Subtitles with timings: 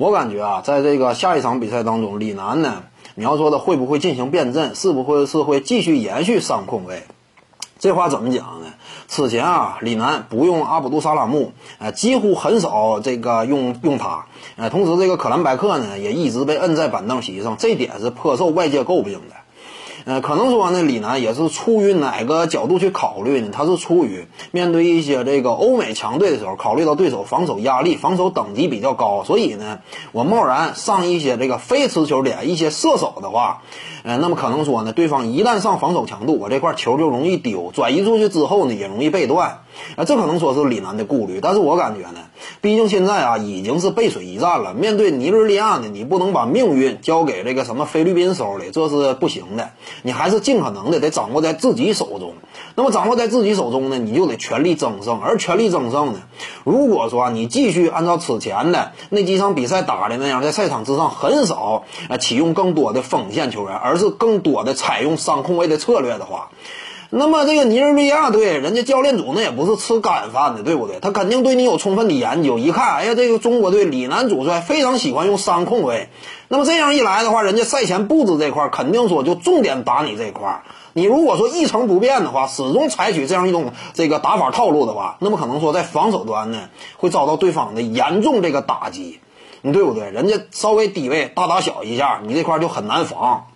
[0.00, 2.84] 我感觉啊，在这个下一场比赛当中，李楠呢，
[3.16, 7.02] 你要说他会不会进行变阵，是不会是会继续延续上控位？
[7.78, 8.68] 这话怎么讲呢？
[9.08, 14.24] 此前啊，李楠不用阿卜杜萨拉木，呃，几乎很少这个用用他，
[14.56, 19.36] 呃，同时这个可兰白克呢，也一直被摁在板凳席上，这点是颇受外界诟病的。
[20.04, 23.50] 呃，可能说呢，李楠也是出于哪个角度去考虑呢？
[23.52, 29.80] 他是出于面对一些这个欧美强队的时候，考虑到对手防守压力、防守等级比较高，所以呢，
[30.12, 33.62] 我贸然上一些这个非持球点、一些射手的话，
[34.02, 39.64] 呃，那么可能说呢，对方一旦上防守强度，我这块球就容易丢，转移出去之后呢，也容易被断。
[39.96, 42.20] 啊，这可能说是李楠的顾虑，但是我感觉呢，
[42.60, 44.74] 毕竟现在啊已经是背水一战了。
[44.74, 49.70] 面对尼日利亚呢，你不能把命运交给这个什么菲律宾手里，这是不行的。
[50.02, 52.34] 你还是尽可能的得掌握在自己手中。
[52.76, 55.20] 那么掌握在自己手中呢，你就得全力争胜。
[55.20, 56.20] 而全力争胜呢，
[56.64, 66.48] 如果说你继续按照此前的那几场比赛打的那样，在赛场之上很少啊启用更多的锋线球员，而是更多的采用双控卫的策略的话。
[67.12, 71.00] 那么这个尼日利亚队，人家教练组那也不是吃干饭的，对不对？
[71.00, 72.56] 他肯定对你有充分的研究。
[72.56, 76.08] 一看，哎呀，这个中国队李楠主帅非常喜欢用三控卫。
[76.46, 80.62] 那么这样一来的话，人家赛前布置这块肯定说就重点打你这块。
[80.92, 89.18] 你如果说一成不变的话，始终采取这样一种这个打法套路的话，那么可能说在防守端呢会遭到对方的严重这个打击，
[89.62, 90.10] 你对不对？
[90.12, 93.46] 人家稍微低位大打小一下，你这块就很难防。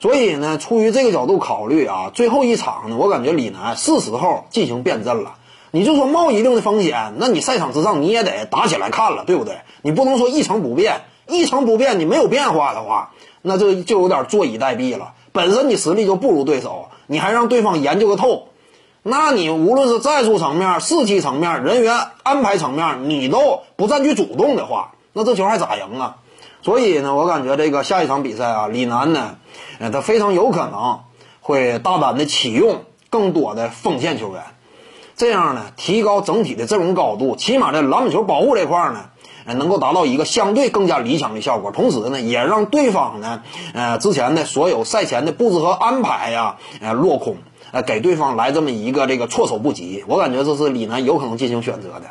[0.00, 5.34] 所以呢，出于这个角度考虑啊，最后一场呢，我感觉李楠是时候进行变阵了。
[5.70, 9.58] 你就说冒一定的风险，那你赛场之上你也得打起来看了，对不对？
[9.82, 13.10] 你不能说一成不变，一成不变你没有变化的话，
[13.42, 15.12] 那这就有点坐以待毙了。
[15.32, 18.48] 本身你实力就不如对手，你还让对方研究个透，
[19.02, 26.16] 那你无论是战术层面、士气层面、人员安排层面，你都不占据主动的话，那这球还咋赢啊？
[26.60, 29.36] 所以呢，我感觉这个下一场比赛啊，李楠呢，
[29.78, 31.00] 呃，他非常有可能
[31.40, 34.42] 会大胆的启用更多的锋线球员，
[35.16, 39.04] 这样呢，提高整体的阵容高度，起码在篮板球保护这块呢，
[39.46, 41.70] 呃，能够达到一个相对更加理想的效果。
[41.70, 43.42] 同时呢，也让对方呢，
[43.72, 47.36] 呃，之前的所有赛前的布置和安排呀，呃，落空，
[47.70, 50.04] 呃，给对方来这么一个这个措手不及。
[50.08, 52.10] 我感觉这是李楠有可能进行选择的。